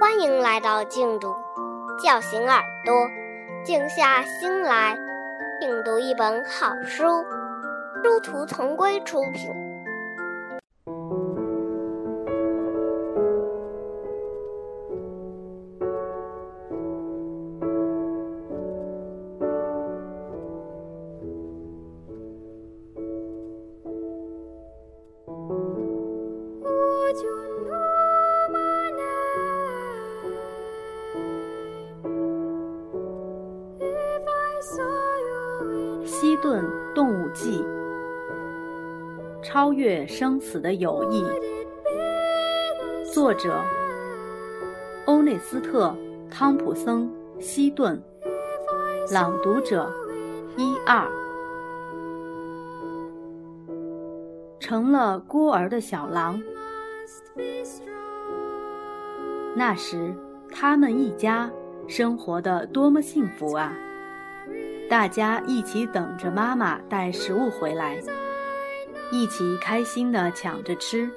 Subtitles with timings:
[0.00, 1.34] 欢迎来到静读，
[2.02, 2.94] 叫醒耳朵，
[3.64, 4.98] 静下心来，
[5.60, 7.04] 品读一本好书。
[8.02, 9.63] 殊途同归出品。
[36.44, 36.62] 顿
[36.94, 37.64] 动物记》，
[39.42, 41.24] 超越生死的友谊，
[43.10, 43.64] 作者
[45.06, 45.96] 欧内斯特·
[46.30, 47.08] 汤普森·
[47.40, 47.98] 西顿，
[49.10, 49.90] 朗读者
[50.58, 51.10] 一二。
[54.60, 56.38] 成了孤儿的小狼。
[59.56, 60.12] 那时，
[60.52, 61.50] 他们一家
[61.88, 63.72] 生活的多么幸福啊！
[64.88, 67.98] 大家一起等着妈妈带食物回来，
[69.10, 71.10] 一起开心地抢着吃，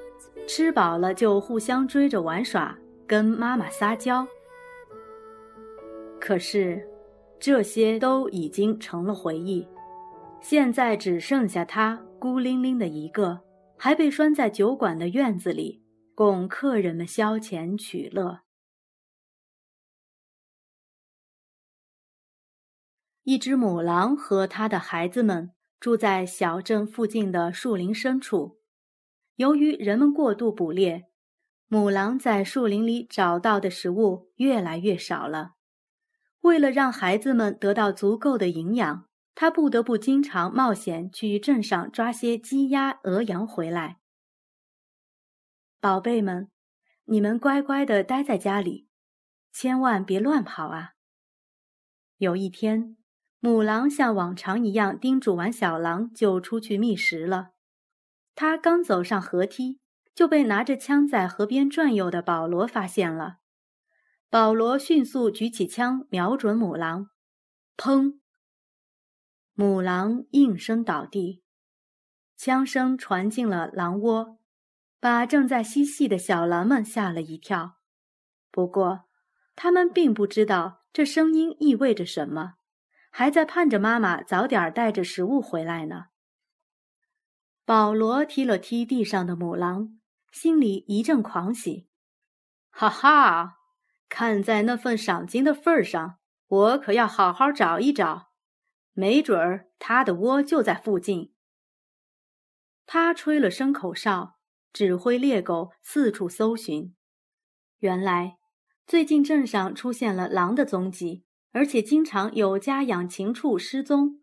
[0.47, 4.25] 吃饱了就互相追着玩耍，跟妈妈撒娇。
[6.19, 6.81] 可是，
[7.39, 9.67] 这些都已经成了回忆，
[10.41, 13.39] 现在只剩下他孤零零的一个，
[13.77, 15.83] 还被拴在酒馆的院子里，
[16.15, 18.39] 供客人们消遣取乐。
[23.27, 28.61] 一只母狼和它的孩子们住在小镇附近的树林深处。
[29.35, 31.09] 由于人们过度捕猎，
[31.67, 35.55] 母狼在树林里找到的食物越来越少了。
[36.39, 43.99] 为了让孩子们得到足够的营养，它不得不经常冒险去镇上抓些鸡、鸭、鹅、羊回来。
[45.81, 46.49] 宝贝们，
[47.03, 48.87] 你们乖乖地待在家里，
[49.51, 50.93] 千万别乱跑啊！
[52.15, 52.95] 有一天。
[53.47, 57.51] 母狼像往常一样叮嘱完小狼，就出去觅食了。
[58.35, 59.79] 他刚走上河梯，
[60.13, 63.37] 就被拿着枪在河边转悠的保罗发现了。
[64.29, 67.07] 保罗迅速举起枪，瞄准母狼，
[67.77, 68.19] 砰！
[69.53, 71.41] 母狼应声倒地，
[72.35, 74.39] 枪声传进了狼窝，
[74.99, 77.77] 把正在嬉戏的小狼们吓了一跳。
[78.51, 79.05] 不过，
[79.55, 82.55] 他们并不知道这声音意味着什么。
[83.17, 86.09] 还在盼着妈妈早点带着食物回来呢。
[87.65, 89.99] 保罗踢了踢地上的母狼，
[90.31, 91.87] 心里一阵狂喜。
[92.69, 93.57] 哈哈，
[94.07, 98.29] 看在那份赏金的份上，我可要好好找一找，
[98.93, 101.33] 没准儿他的窝就在附近。
[102.85, 104.37] 他吹了声口哨，
[104.71, 106.95] 指挥猎狗四处搜寻。
[107.79, 108.37] 原来，
[108.85, 111.25] 最近镇上出现了狼的踪迹。
[111.57, 114.21] 而且经常有家养禽畜失踪，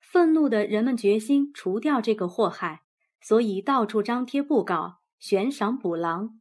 [0.00, 2.84] 愤怒的人们决心除掉这个祸害，
[3.20, 6.40] 所以到处张贴布告，悬赏捕狼。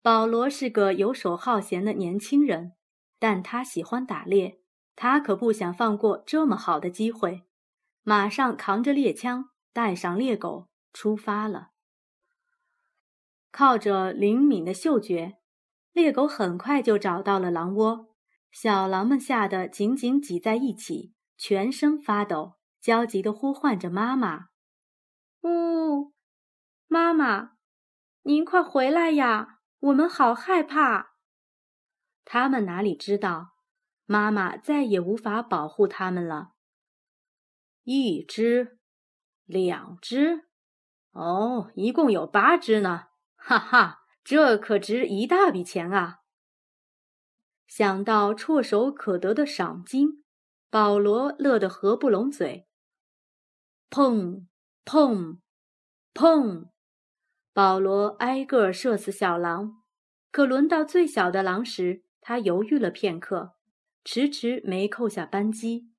[0.00, 2.74] 保罗是个游手好闲的年轻人，
[3.18, 4.60] 但他喜欢打猎，
[4.94, 7.42] 他可不想放过这么好的机会，
[8.04, 11.70] 马上扛着猎枪，带上猎狗出发了。
[13.50, 15.38] 靠着灵敏的嗅觉，
[15.92, 18.07] 猎狗很快就找到了狼窝。
[18.50, 24.48] 小狼们吓得紧紧挤在一起，全身发抖，焦急地呼唤着妈妈
[25.42, 26.12] ：“呜，
[26.86, 27.52] 妈妈，
[28.22, 29.60] 您快回来呀！
[29.80, 31.12] 我们好害怕。”
[32.24, 33.54] 他们哪里知道，
[34.04, 36.52] 妈妈再也无法保护他们了。
[37.84, 38.78] 一只，
[39.44, 40.48] 两只，
[41.12, 43.08] 哦，一共有八只呢！
[43.36, 46.20] 哈哈，这可值一大笔钱啊！
[47.68, 50.24] 想到唾手可得的赏金，
[50.70, 52.66] 保罗乐得合不拢嘴。
[53.90, 54.46] 砰
[54.84, 55.38] 砰
[56.14, 56.70] 砰！
[57.52, 59.82] 保罗挨个射死小狼，
[60.30, 63.54] 可轮到最小的狼时，他犹豫了片刻，
[64.02, 65.90] 迟迟没扣下扳机。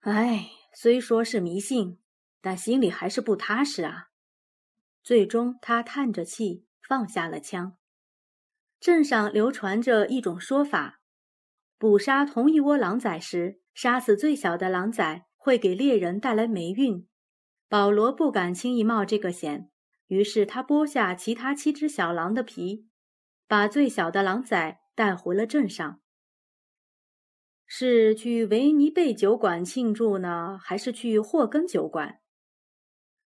[0.00, 2.00] 唉，虽说是迷信，
[2.40, 4.08] 但心里还是不踏实啊。
[5.02, 7.76] 最终，他叹着气，放下了枪。
[8.80, 11.00] 镇上流传着一种说法：
[11.78, 17.06] 捕杀同一窝狼崽时，杀死最小的狼崽会给猎人带来霉运。
[17.68, 19.70] 保罗不敢轻易冒这个险，
[20.06, 22.86] 于是他剥下其他七只小狼的皮，
[23.46, 26.00] 把最小的狼崽带回了镇上。
[27.66, 32.20] 是去维尼贝酒馆庆祝呢，还是去霍根酒馆？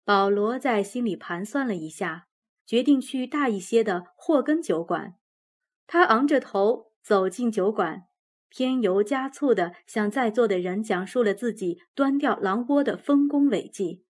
[0.05, 2.27] 保罗在心里盘算了一下，
[2.65, 5.15] 决定去大一些的霍根酒馆。
[5.87, 8.03] 他昂着头走进酒馆，
[8.49, 14.05] 添油加醋地向在座的人讲述了自己端掉狼窝的丰功伟绩。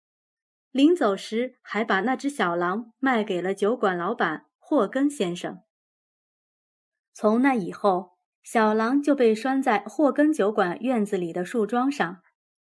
[0.70, 5.62] 临走时，还把那只小狼卖给了酒馆老板霍根先生。
[7.12, 12.22] 从那以后，小狼就被拴在霍根酒馆院子里的树桩上。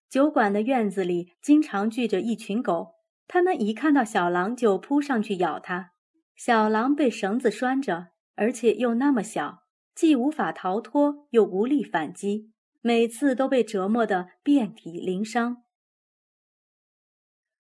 [0.08, 2.94] 酒馆的院子里经常聚着一群狗，
[3.26, 5.92] 它们一看到小狼就扑上去咬它。
[6.36, 15.64] 小狼被绳子拴着，而且又那么小，既无法逃脱，又无力反击，每次都被折磨得遍体鳞伤。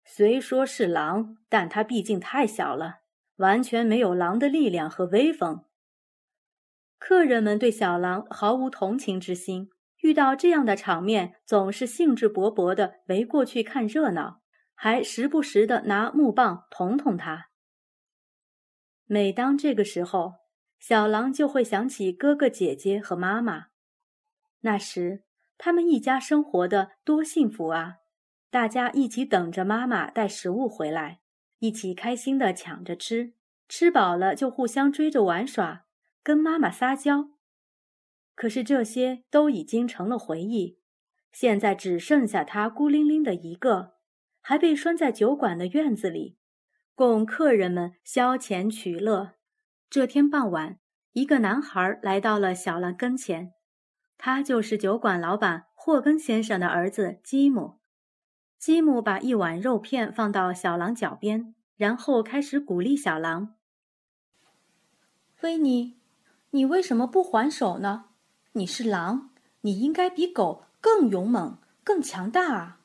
[0.05, 2.99] 虽说是狼，但它毕竟太小了，
[3.37, 5.65] 完全没有狼的力量和威风。
[6.97, 9.69] 客人们对小狼毫无同情之心，
[10.01, 14.41] 遇到这样的场面，总是兴致勃勃地围过去看热闹，
[14.73, 17.49] 还时不时地拿木棒捅捅它。
[19.05, 20.33] 每当这个时候，
[20.79, 23.67] 小狼就会想起哥哥姐姐和妈妈。
[24.61, 25.23] 那时，
[25.57, 27.97] 他们一家生活的多幸福啊！
[28.49, 31.19] 大家一起等着妈妈带食物回来，
[31.59, 33.33] 一起开心地抢着吃，
[33.67, 35.85] 吃饱了就互相追着玩耍。
[36.23, 37.29] 跟妈妈撒娇，
[38.35, 40.77] 可是这些都已经成了回忆。
[41.31, 43.93] 现在只剩下他孤零零的一个，
[44.41, 46.37] 还被拴在酒馆的院子里，
[46.93, 49.36] 供客人们消遣取乐。
[49.89, 50.77] 这天傍晚，
[51.13, 53.53] 一个男孩来到了小狼跟前，
[54.17, 57.79] 他就是酒馆老板霍根先生的儿子吉姆。
[58.59, 63.55] 吉姆把一碗肉片放到小狼脚边，然后开始鼓励小狼
[65.41, 65.95] ：“维尼。”
[66.51, 68.05] 你为什么不还手呢？
[68.53, 69.31] 你是狼，
[69.61, 72.79] 你应该比狗更勇猛、更强大啊！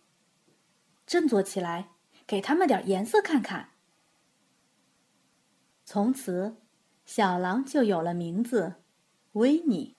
[1.07, 1.91] 振作起来，
[2.27, 3.71] 给他们点颜色看看。
[5.85, 6.57] 从此，
[7.05, 8.77] 小狼就有了名字——
[9.33, 9.97] 维尼。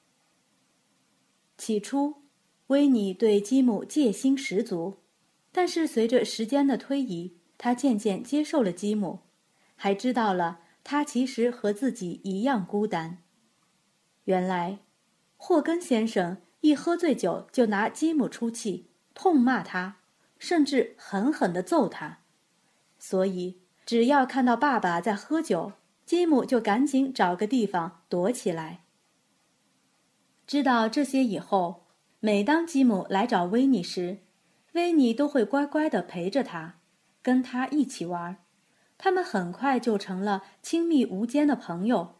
[1.58, 2.24] 起初，
[2.68, 5.00] 维尼对吉姆戒心十足，
[5.52, 9.20] 但是随着时间的推移，他渐渐接受了吉姆，
[9.76, 13.20] 还知道了他其实和自己一样孤单。
[14.26, 14.80] 原来，
[15.38, 19.98] 霍根先生一喝醉酒就拿吉姆出气，痛骂他，
[20.40, 22.20] 甚至狠狠地揍他。
[22.98, 25.74] 所以，只要看到爸爸在喝酒，
[26.06, 28.84] 吉姆就赶紧找个地方躲起来。
[30.46, 31.86] 知道这些以后，
[32.20, 34.20] 每当吉姆来找维尼时，
[34.74, 36.80] 维尼都会乖乖地陪着他，
[37.22, 38.38] 跟他一起玩。
[38.98, 42.16] 他们很快就成了亲密无间的朋友。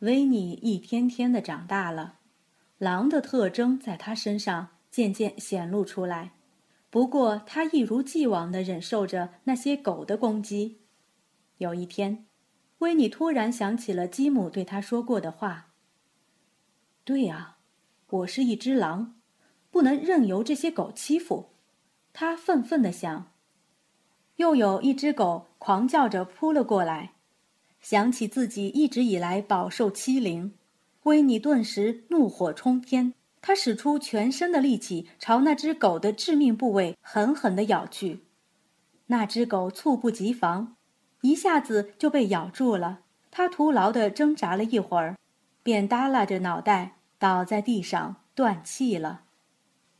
[0.00, 2.18] 维尼一天天的长大了，
[2.78, 6.32] 狼的特征在他身上渐渐显露出来。
[6.88, 10.82] 不过，他一如既往的忍受着那些狗的攻击。
[11.58, 12.27] 有一天，
[12.78, 15.72] 维尼突然想起了吉姆对他说过的话
[17.04, 17.58] ：“对啊，
[18.10, 19.16] 我是一只狼，
[19.70, 21.50] 不能任由这些狗欺负。”
[22.14, 23.32] 他愤愤地想。
[24.36, 27.14] 又有一只狗狂叫着扑了过来。
[27.80, 30.52] 想起自己一直以来饱受欺凌，
[31.04, 33.14] 维尼顿时怒火冲天。
[33.40, 38.24] 他使出全身的力气朝那只狗的致命部位狠狠地咬去。
[39.06, 40.76] 那只狗猝不及防，
[41.20, 43.00] 一下子就被咬住了。
[43.30, 45.16] 他徒劳地挣扎了一会儿，
[45.62, 49.22] 便耷拉着脑袋倒在地上断气了。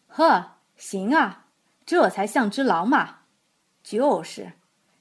[0.06, 1.46] 呵，行啊，
[1.84, 3.18] 这才像只狼嘛！
[3.82, 4.52] 就是。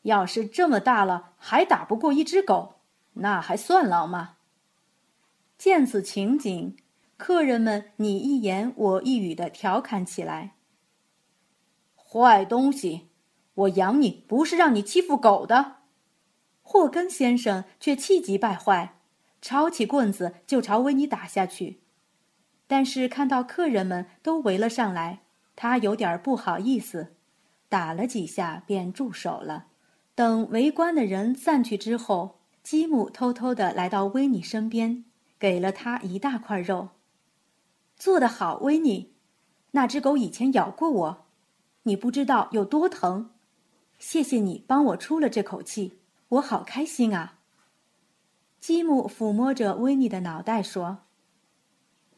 [0.03, 2.75] 要是这么大了还打不过一只狗，
[3.13, 4.35] 那还算狼吗？
[5.57, 6.77] 见此情景，
[7.17, 10.53] 客人们你一言我一语的调侃起来
[11.97, 13.09] ：“坏东西，
[13.55, 15.76] 我养你不是让你欺负狗的。”
[16.69, 18.97] 霍根先生却气急败坏，
[19.41, 21.79] 抄起棍子就朝维尼打下去。
[22.67, 25.21] 但是看到客人们都围了上来，
[25.55, 27.15] 他有点不好意思，
[27.69, 29.67] 打了几下便住手了。
[30.13, 35.05] 等围观的人散去之后，吉姆偷偷地来到维尼身边，
[35.39, 36.89] 给了他一大块肉。
[37.95, 39.13] 做得好，维尼！
[39.71, 41.27] 那只狗以前咬过我，
[41.83, 43.29] 你不知道有多疼。
[43.97, 47.39] 谢谢你帮我出了这口气，我好开心啊！
[48.59, 51.03] 吉姆抚摸着维尼的脑袋说：“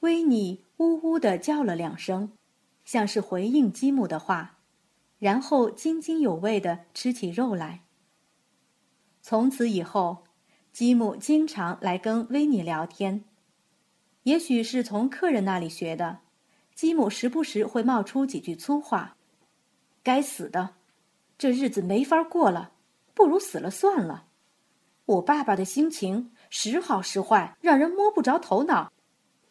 [0.02, 2.32] 维尼呜呜地叫了两声，
[2.84, 4.58] 像是回应吉姆的话，
[5.20, 7.84] 然后津津有味地吃起肉来。”
[9.22, 10.24] 从此以后，
[10.72, 13.26] 吉姆经常来跟维尼聊天。
[14.24, 16.22] 也许是从客人那里学的，
[16.74, 19.18] 吉姆时不时会冒出几句粗话
[20.02, 20.76] ：“该死的，
[21.38, 22.72] 这日子没法过了，
[23.20, 24.28] 不如死了算了。
[25.04, 28.94] 我爸爸的心情时好时坏，让人摸不着头脑。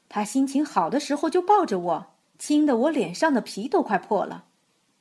[0.09, 2.07] 他心情好的时候就抱着我，
[2.39, 4.47] 亲得我脸上的皮都快破了；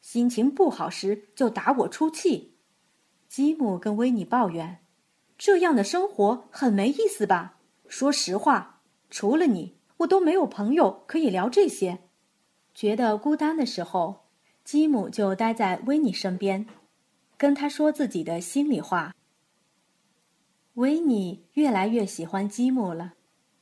[0.02, 2.58] 心情不好时就打我出气。
[3.30, 4.80] 吉姆跟维尼抱怨
[5.38, 7.60] ：“这样的生活很没意思吧？
[7.88, 12.00] 说实话，除了你，我都没有朋友可以聊这些。”
[12.76, 14.26] 觉得孤单的时候，
[14.66, 16.68] 吉姆就待在维尼身边，
[17.38, 19.14] 跟他说自己的心里话。
[20.74, 23.14] 维尼越来越喜欢吉姆了。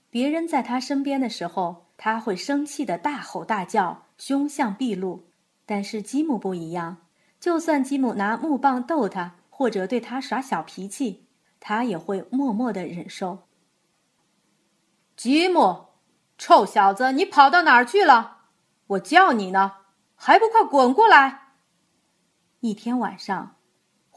[0.09, 5.27] 别人在他身边的时候，他会生气的大吼大叫，凶相毕露。
[5.65, 6.97] 但是吉姆不一样，
[7.39, 11.25] 就算吉姆拿木棒逗他，或者对他耍小脾气，
[11.59, 13.39] 他也会默默的忍受。
[15.17, 15.87] 吉姆，
[16.37, 18.43] 臭小子，你跑到哪儿去了？
[18.87, 19.77] 我叫你呢，
[20.15, 21.53] 还不快滚过来！
[22.59, 23.54] 一天晚上，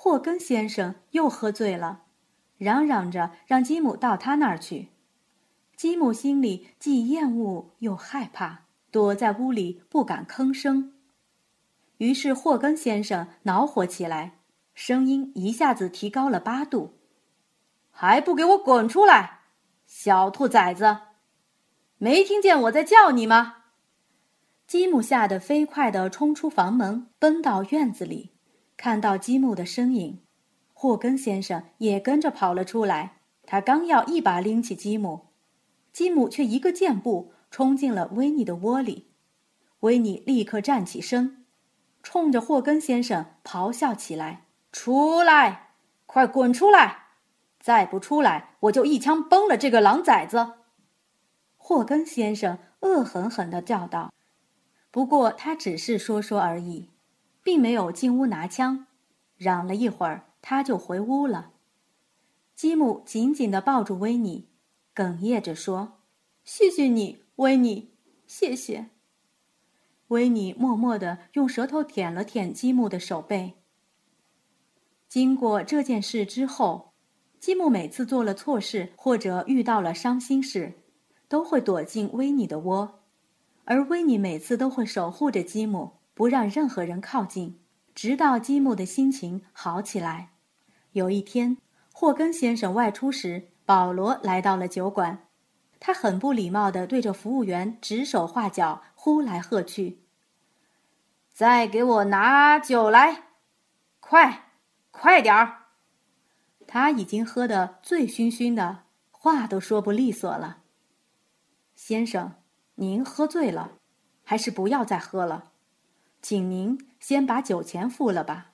[0.01, 2.03] 霍根先生又喝醉了，
[2.57, 4.91] 嚷嚷着让吉姆到他那儿去。
[5.77, 10.95] 吉姆心里既厌恶又害怕，躲在屋里不敢吭声。
[11.97, 14.39] 于是霍根先生恼火起来，
[14.73, 17.01] 声音一下子提高了八度
[17.91, 19.41] ：“还不给我滚出来，
[19.85, 20.99] 小兔崽子！
[21.97, 23.65] 没听见我在叫你吗？”
[24.65, 28.38] 吉姆吓得飞快地冲出房门，奔到院子里，
[28.79, 30.21] 看到吉姆的身影，
[30.73, 33.17] 霍根先生也跟着跑了出来。
[33.43, 35.27] 他刚要一把拎起吉姆。
[35.93, 39.09] 吉姆却一个箭步冲进了维尼的窝里，
[39.81, 41.45] 维尼立刻站起身，
[42.05, 45.71] 冲着霍根先生咆哮起来：“出来，
[46.07, 47.07] 快滚出来！
[47.59, 50.53] 再不出来，我就一枪崩了这个狼崽子！”
[51.57, 54.13] 霍根先生恶狠狠地叫道。
[54.93, 56.91] 不过他只是说说而已，
[57.43, 58.87] 并没有进屋拿枪，
[59.37, 61.53] 嚷了一会儿，他就回屋了。
[62.55, 64.49] 吉姆紧紧地抱住维尼。
[64.95, 66.01] 哽咽着说
[66.43, 67.93] ：“谢谢你，维尼，
[68.27, 68.89] 谢谢。”
[70.09, 73.55] 维尼默默地用舌头舔了舔吉姆的手背。
[75.09, 76.95] 经过这件事之后，
[77.39, 80.73] 吉姆每次做了错事或者遇到了伤心事，
[81.29, 83.05] 都会躲进维尼的窝，
[83.65, 87.61] 而维尼每次都会守护着吉姆，不让任何人靠近，
[87.95, 90.31] 直到积木的心情好起来。
[90.91, 91.59] 有一天，
[91.93, 93.51] 霍根先生外出时。
[93.65, 95.29] 保罗来到了酒馆，
[95.79, 100.01] 他很不礼貌地对着服务员指手画脚，呼来喝去。
[101.33, 103.25] 再给我拿酒来，
[104.01, 104.47] 快，
[104.91, 105.67] 快点儿！
[106.67, 110.63] 他已经喝得醉醺醺的，话都说不利索了。
[111.77, 112.33] 先生，
[112.75, 113.73] 您喝醉了，
[114.25, 115.53] 还是不要再喝了，
[116.21, 118.53] 请您先把酒钱付了吧。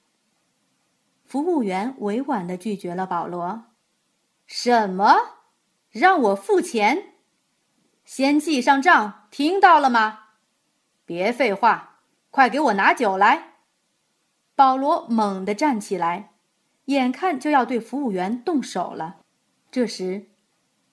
[1.24, 3.64] 服务员委婉地拒绝了保罗。
[4.46, 5.14] 什么？
[5.90, 7.14] 让我付钱？
[8.04, 10.20] 先记上账，听到了吗？
[11.06, 13.54] 别废话，快给我拿酒来！
[14.54, 16.34] 保罗猛地站起来，
[16.86, 19.20] 眼看就要对服务员动手了。
[19.70, 20.26] 这时，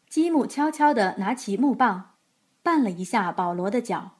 [0.07, 2.15] 吉姆悄悄地拿起木棒，
[2.63, 4.11] 绊了一下保罗的脚。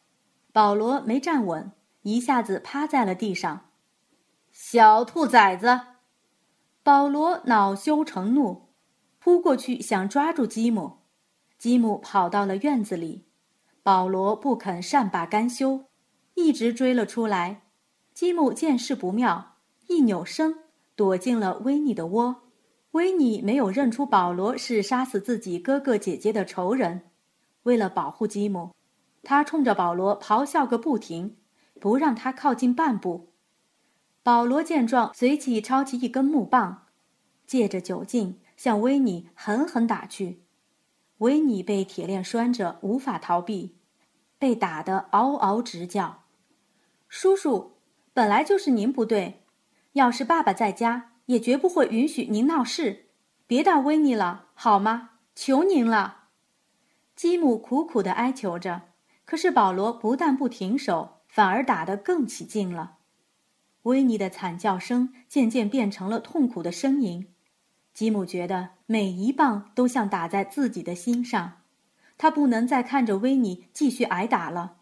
[0.52, 1.72] 保罗没站稳，
[2.04, 3.70] 一下子趴在了地上。
[4.52, 5.80] 小兔崽子！
[6.84, 8.70] 保罗恼羞成怒。
[9.24, 10.98] 扑过去想抓住吉姆，
[11.60, 13.28] 吉姆跑到了院子里，
[13.84, 15.86] 保罗不肯善罢甘休，
[16.34, 17.62] 一直追了出来。
[18.16, 20.56] 吉姆见势不妙，一扭身
[20.96, 22.38] 躲进了维尼的窝。
[22.94, 27.04] 维尼没有认出保罗是杀死自己哥哥姐姐的仇人，
[27.62, 28.72] 为了保护吉姆，
[29.22, 31.38] 他冲着保罗咆哮个不停，
[31.82, 33.34] 不让他靠近半步。
[34.24, 36.84] 保罗见状，随即抄起一根木棒，
[37.46, 38.38] 借着酒劲。
[38.56, 40.44] 向维尼狠狠打去，
[41.18, 43.76] 维尼被铁链拴着，无法逃避，
[44.38, 46.26] 被打得嗷嗷直叫。
[47.10, 47.78] 叔叔，
[48.14, 49.42] 本来就是您不对，
[49.94, 53.08] 要是爸爸在家，也绝不会允许您闹事。
[53.48, 55.10] 别打维尼了，好吗？
[55.34, 56.26] 求您了。
[57.16, 58.84] 吉姆苦苦地哀求着，
[59.26, 62.98] 可是保罗不但不停手，反而打得更起劲了。
[63.84, 67.26] 维尼的惨叫声渐渐变成了痛苦的呻吟。
[67.94, 71.62] 吉姆觉得每一棒都像打在自己的心上，
[72.18, 74.80] 他不能再看着维尼继续挨打了，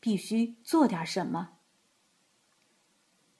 [0.00, 1.50] 必须做点什么。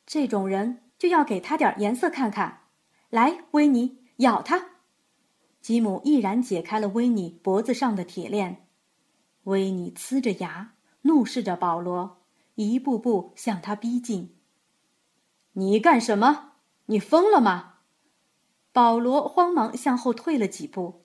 [0.05, 2.61] 这种人就要给他点颜色看看。
[3.09, 4.67] 来，维尼，咬他！
[5.63, 8.67] 吉姆毅然解开了维尼脖子上的铁链。
[9.45, 12.22] 维尼呲着牙，怒视着保罗，
[12.71, 14.37] 一步步向他逼近。
[15.53, 16.53] 你干什么？
[16.87, 17.75] 你疯了吗？
[18.73, 21.05] 保罗慌忙向后退了几步，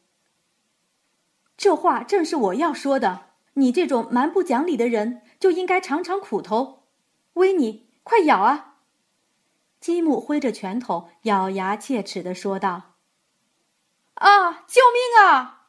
[1.57, 3.25] 这话正是我要说的。
[3.55, 6.83] 你这种蛮不讲理的人，就应该尝尝苦头。
[7.33, 8.75] 威尼，快咬啊！
[9.81, 12.93] 吉姆挥着拳头，咬牙切齿的说道
[14.15, 15.65] ：“啊，救命啊！”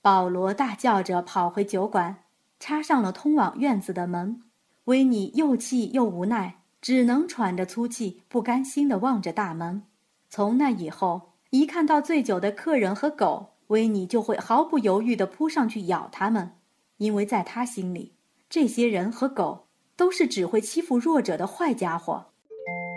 [0.00, 2.24] 保罗大叫着跑回酒馆，
[2.58, 4.42] 插上了通往院子的门。
[4.86, 9.82] 维尼又气又无奈，只能喘着粗气，不甘心地望着大门。
[10.30, 16.52] 从那以后，一看到醉酒的客人和狗，维尼就会毫不犹豫地扑上去咬他们。
[16.98, 18.14] 因为在他心里，
[18.48, 19.66] 这些人和狗
[19.96, 22.26] 都是只会欺负弱者的坏家伙。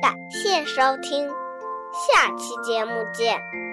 [0.01, 1.27] 感谢收听，
[1.91, 3.68] 下期节目见。